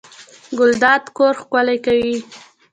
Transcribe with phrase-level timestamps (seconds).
[0.57, 2.15] ګلدان کور ښکلی کوي